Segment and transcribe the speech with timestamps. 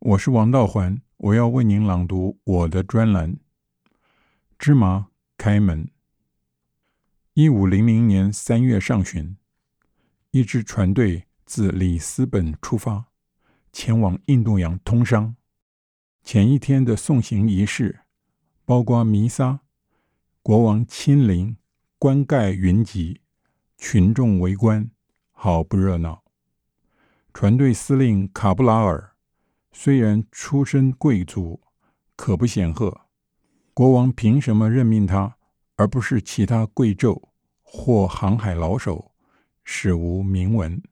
[0.00, 3.32] 我是王道环，我要为您朗读我的专栏
[4.56, 5.86] 《芝麻开门》。
[7.34, 9.36] 一五零零年三月上旬，
[10.30, 13.06] 一支船队自里斯本出发，
[13.72, 15.34] 前往印度洋通商。
[16.22, 18.02] 前一天的送行仪式，
[18.64, 19.58] 包括弥撒、
[20.44, 21.56] 国王亲临、
[21.98, 23.20] 冠盖云集、
[23.76, 24.88] 群众围观，
[25.32, 26.22] 好不热闹。
[27.34, 29.16] 船队司令卡布拉尔
[29.80, 31.60] 虽然出身贵族，
[32.16, 33.02] 可不显赫。
[33.72, 35.36] 国王凭什么任命他，
[35.76, 37.28] 而不是其他贵胄
[37.62, 39.12] 或航海老手，
[39.62, 40.82] 史无明文。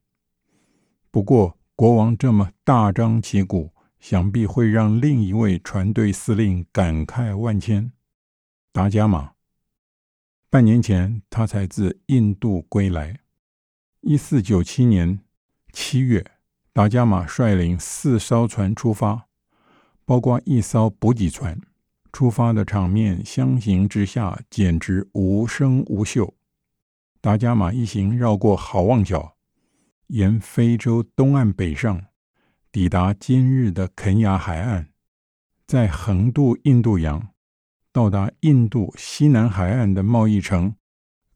[1.11, 7.91] 不过，国王这么大张旗鼓，想必会让另一位船队司令感慨万千。
[8.71, 9.33] 达伽马，
[10.49, 13.19] 半年前他才自印度归来。
[14.03, 15.19] 一四九七年
[15.73, 16.36] 七月。
[16.77, 19.29] 达伽马率领四艘船出发，
[20.05, 21.59] 包括一艘补给船。
[22.13, 26.35] 出发的场面，相形之下简直无声无秀。
[27.23, 29.37] 达伽马一行绕过好望角，
[30.09, 32.09] 沿非洲东岸北上，
[32.71, 34.91] 抵达今日的肯亚海岸，
[35.67, 37.31] 再横渡印度洋，
[37.91, 40.75] 到达印度西南海岸的贸易城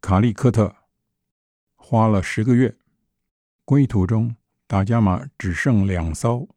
[0.03, 0.77] 卡利科特，
[1.77, 2.77] 花了十个月。
[3.65, 4.37] 归途中。
[4.71, 6.49] 达伽马只剩两艘，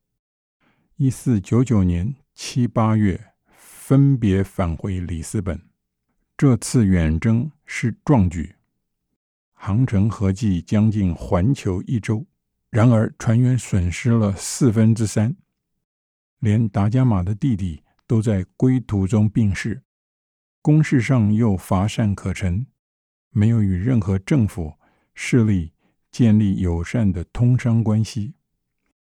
[0.97, 3.20] 一四九九年七八月
[3.55, 5.59] 分别返回里斯本。
[6.38, 8.55] 这次远征是壮举，
[9.53, 12.23] 航程合计将近环球一周。
[12.70, 15.36] 然而船员损失了四分之三，
[16.38, 19.81] 连达伽马的弟弟都在归途中病逝。
[20.61, 22.67] 公事上又乏善可陈，
[23.31, 24.75] 没有与任何政府
[25.16, 25.72] 势力。
[26.14, 28.36] 建立友善的通商关系，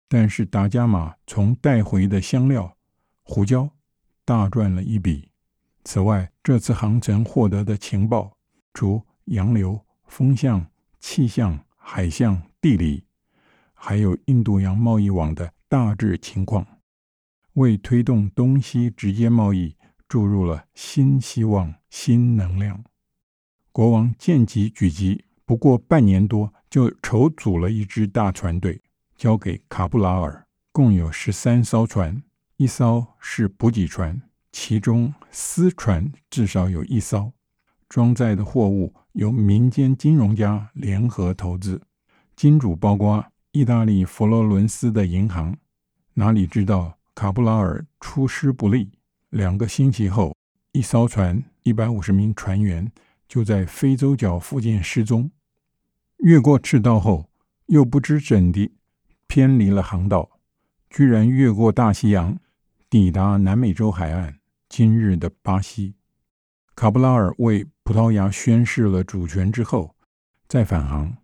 [0.08, 2.76] 但是达伽马从带回的香料、
[3.24, 3.68] 胡椒
[4.24, 5.28] 大赚了一笔。
[5.82, 8.38] 此外，这次航程获得的情报，
[8.72, 10.64] 除洋流、风向、
[11.00, 13.02] 气象、海象、地理，
[13.74, 16.64] 还有印度洋贸易网的大致情况，
[17.54, 19.74] 为推动东西直接贸易
[20.06, 22.84] 注入了新希望、新能量。
[23.72, 25.24] 国王见机举击。
[25.44, 28.80] 不过半年多，就筹组了一支大船队，
[29.18, 32.22] 交给卡布拉尔，共有十三艘船，
[32.56, 34.22] 一艘是补给船，
[34.52, 37.30] 其中私船至少有一艘，
[37.90, 41.78] 装载的货物由民间金融家联合投资，
[42.36, 45.54] 金主包括意大利佛罗伦斯的银行。
[46.14, 48.90] 哪里知道卡布拉尔出师不利，
[49.28, 50.34] 两个星期后，
[50.72, 52.90] 一艘船一百五十名船员
[53.28, 55.30] 就在非洲角附近失踪。
[56.22, 57.28] 越过赤道后，
[57.66, 58.76] 又不知怎地
[59.26, 60.38] 偏离了航道，
[60.88, 62.38] 居然越过大西洋，
[62.88, 64.38] 抵达南美洲海岸，
[64.68, 65.96] 今日的巴西。
[66.76, 69.96] 卡布拉尔为葡萄牙宣示了主权之后，
[70.46, 71.16] 再返航，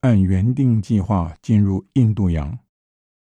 [0.00, 2.58] 按原定计划进入印度洋。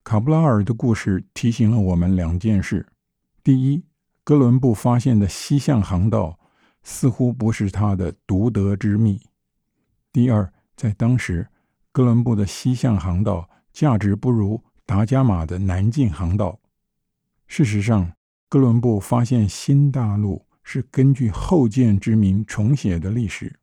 [0.02, 2.84] 卡布拉尔的故事提醒了我们两件事：
[3.44, 3.84] 第一，
[4.24, 6.40] 哥伦布发现的西向航道
[6.82, 9.20] 似乎不是他的独得之秘；
[10.12, 10.52] 第二。
[10.76, 11.48] 在当时，
[11.90, 16.60] 哥伦布的西向航道价值不如达伽马的南进航道。
[17.46, 18.12] 事实上，
[18.48, 23.58] 哥伦布发现新大陆是根据后见之明重写的历史。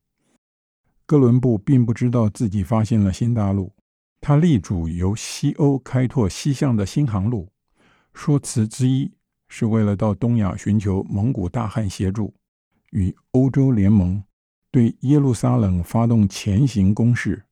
[1.05, 3.73] 哥伦布并不知道自己发现了新大陆，
[4.19, 7.49] 他力主由西欧开拓西向的新航路，
[8.13, 9.11] 说辞之一
[9.47, 12.33] 是为了到东亚寻求蒙古大汗协助，
[12.91, 14.23] 与欧洲联盟。
[14.73, 17.43] 对耶路撒冷发动前行攻势，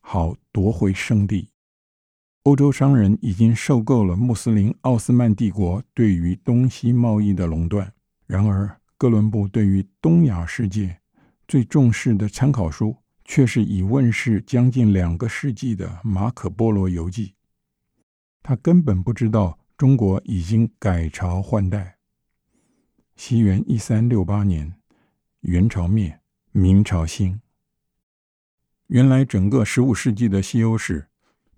[0.00, 1.50] 好夺回圣地。
[2.44, 7.92] 欧洲商人已经受够了穆斯林奥斯曼帝国对于东西贸易的垄断。
[8.26, 10.98] 然而，哥伦布对于东亚世界
[11.46, 12.96] 最重视的参考书，
[13.26, 17.26] 却是已问世将近两个世纪的《马可·波罗游记》。
[18.42, 21.98] 他根本不知道中国已经改朝换代。
[23.14, 24.72] 西元一三六八年，
[25.42, 26.18] 元朝灭。
[26.54, 27.40] 明朝兴，
[28.88, 31.08] 原来整个十五世纪的西欧史，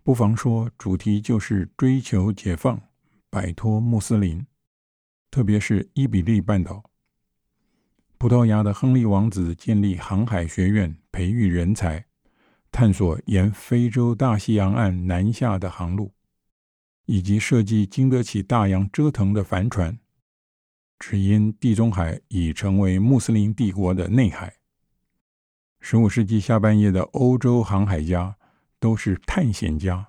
[0.05, 2.81] 不妨说主题就是追求解放，
[3.29, 4.47] 摆脱穆斯林，
[5.33, 6.85] 特别是伊比利半岛。
[8.19, 12.07] 葡萄牙的亨利王子建立航海学院，培育人才，
[12.71, 16.15] 探索沿非洲大西洋岸南下的航路，
[17.07, 19.99] 以及设计经得起大洋折腾的帆船。
[21.01, 24.55] 只因地中海已成为穆斯林帝国的内海。
[25.87, 28.35] 十五世纪下半叶的欧洲航海家
[28.81, 30.09] 都是探险家，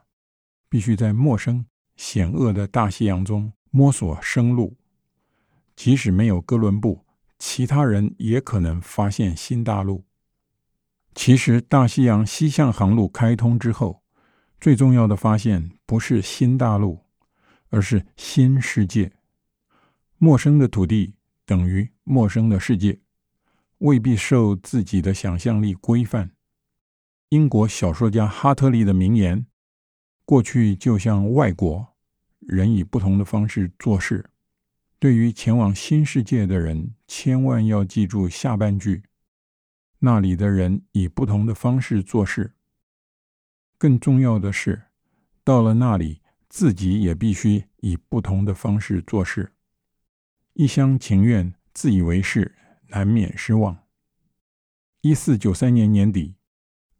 [0.69, 1.65] 必须在陌生
[1.97, 4.77] 险恶的大西洋中摸索生路。
[5.75, 7.05] 即使没有哥伦布，
[7.39, 10.05] 其他人也可能发现新大陆。
[11.13, 14.01] 其实，大西洋西向航路开通之后，
[14.61, 17.03] 最重要的发现不是新大陆，
[17.69, 19.11] 而是新世界。
[20.19, 22.97] 陌生的土地等于陌生的世界，
[23.79, 26.31] 未必受自己的想象力规范。
[27.29, 29.45] 英国小说家哈特利的名言
[30.25, 31.95] ：“过去就像外国，
[32.39, 34.29] 人以不同的方式做事。”
[34.97, 39.03] 对于前往新世界的人，千万要记住下半句。
[39.99, 42.53] 那里的人以不同的方式做事。
[43.77, 44.83] 更重要的是，
[45.43, 49.51] 到了那里，自己也必须以不同的方式做事。
[50.53, 52.55] 一厢情愿、自以为是，
[52.89, 53.77] 难免失望。
[55.01, 56.35] 一四九三年年底，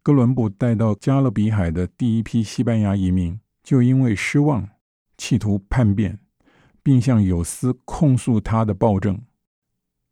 [0.02, 4.70] 哥伦布带到加勒比海的第一批西班牙移民，就因为失望，
[5.18, 6.20] 企图叛变，
[6.82, 9.22] 并向有司控诉他的暴政。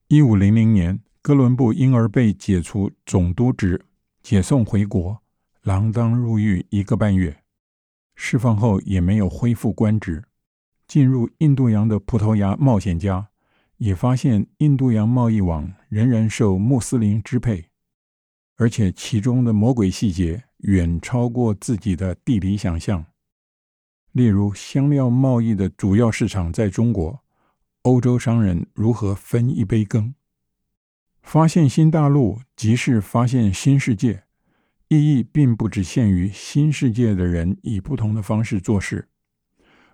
[0.08, 1.00] 一五零零年。
[1.26, 3.86] 哥伦布因而被解除总督职，
[4.22, 5.24] 解送回国，
[5.64, 7.46] 锒铛入狱一个半月。
[8.14, 10.22] 释放后也没有恢复官职。
[10.86, 13.30] 进入印度洋的葡萄牙冒险家
[13.84, 17.66] 也发现，印度洋贸易网仍然受穆斯林支配，
[18.56, 23.06] 而且其中的魔鬼细节远超过自己的地理想象。
[24.14, 27.26] 例如，香料贸易的主要市场在中国，
[27.82, 30.16] 欧洲商人如何分一杯羹？
[31.22, 34.24] 发现新大陆，即是发现新世界，
[34.88, 39.10] 意义并不只限于新世界的人以不同的方式做事，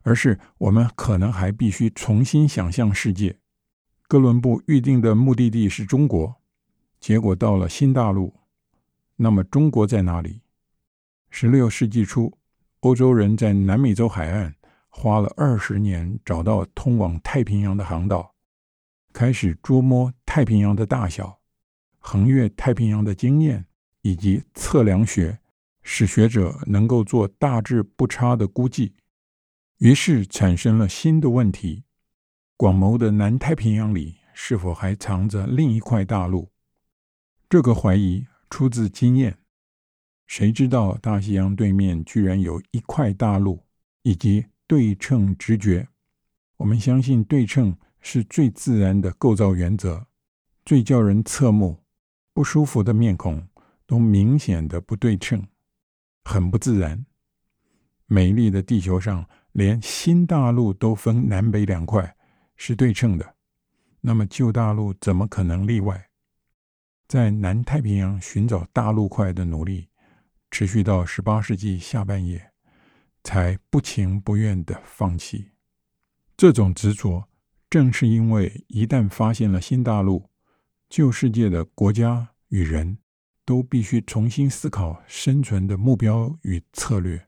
[0.04, 3.40] 而是我们可能还必须重新想象世界。
[4.10, 6.42] 哥伦布预定的目的地是中国，
[7.00, 8.34] 结果到了新大陆，
[9.18, 10.42] 那么中国在哪里？
[11.30, 12.36] 十六世纪初，
[12.80, 14.56] 欧洲人在南美洲海岸
[14.90, 18.34] 花了二十年找到通往太平洋的航道。
[19.14, 21.40] 开始捉摸太平洋的大小，
[22.00, 23.68] 横越太平洋的经验
[24.02, 25.38] 以及测量学，
[25.84, 28.96] 使学者能够做大致不差的估计。
[29.78, 31.84] 于是产生了新的问题：
[32.60, 36.52] 广袤的南太平洋里是否还藏着另一块大陆？
[37.50, 39.38] 这个怀疑出自经验。
[40.28, 43.64] 谁知道大西洋对面居然有一块大陆，
[44.02, 45.88] 以及对称直觉？
[46.58, 47.78] 我们相信对称。
[48.02, 50.08] 是最自然的构造原则，
[50.66, 51.84] 最叫人侧目、
[52.34, 53.46] 不舒服的面孔
[53.86, 55.48] 都明显的不对称，
[56.24, 57.06] 很不自然。
[58.06, 62.16] 美丽的地球上，连新大陆都分南北两块，
[62.62, 63.36] 是对称的，
[64.02, 66.10] 那么旧大陆怎么可能例外？
[67.08, 69.88] 在南太平洋寻找大陆块的努力，
[70.52, 72.52] 持续到十八世纪下半叶，
[73.24, 75.52] 才不情不愿的放弃。
[76.38, 77.28] 这种执着。
[77.70, 80.32] 正是因为一旦发现了新大陆，
[80.90, 82.98] 旧世界的国家与人
[83.46, 87.28] 都必须重新思考生存的目标与策略。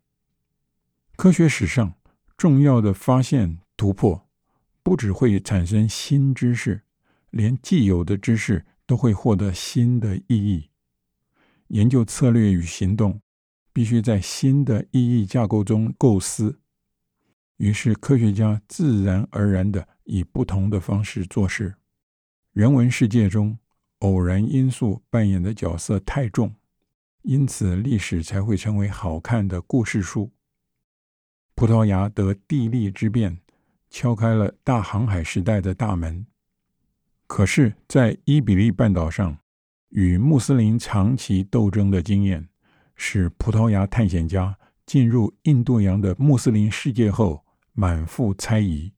[1.15, 1.93] 科学史上
[2.35, 4.27] 重要的发现突破，
[4.83, 6.81] 不只会产生新知识，
[7.29, 10.69] 连既有的知识都会获得新的意义。
[11.67, 13.21] 研究策略与行动，
[13.71, 16.59] 必须在新的意义架构中构思。
[17.57, 21.75] 于是，科学家自然而然地以不同的方式做事。
[22.53, 23.57] 人文世界中，
[23.99, 26.55] 偶然因素扮演的角色太重，
[27.21, 30.31] 因此历史才会成为好看的故事书。
[31.53, 33.37] 葡萄牙得地利之便，
[33.91, 36.25] 敲开了大航海时代的大门。
[37.27, 39.37] 可是，在伊比利半岛上，
[39.89, 42.49] 与穆斯林长期斗争的经验，
[42.95, 48.93] 使葡萄牙探险家进入印度洋的穆斯林世界后，满腹猜疑，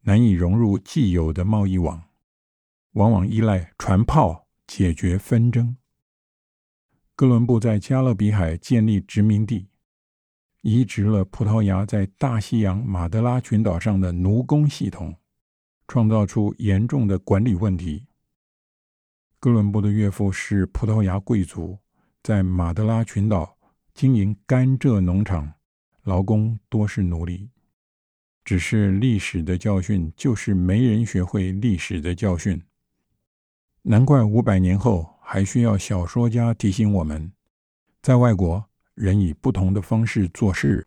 [0.00, 2.02] 难以融入既有的贸易网，
[2.92, 5.76] 往往依赖船炮解决纷争。
[7.14, 9.68] 哥伦布在加勒比海建立殖民地，
[10.62, 15.16] 移植了葡萄牙在大西洋马德拉群岛上的奴工系统，
[15.88, 18.06] 创造出严重的管理问题。
[19.40, 21.78] 哥伦布的岳父是葡萄牙贵族，
[22.22, 23.58] 在马德拉群岛
[23.92, 25.52] 经营甘蔗农场，
[26.04, 27.50] 劳工多是奴隶。
[28.44, 32.62] 只是历史的教训，就是没人学会历史的教训。
[33.82, 37.32] 难怪五百年后还需要小说家提醒我们，
[38.00, 40.86] 在外国，人以不同的方式做事。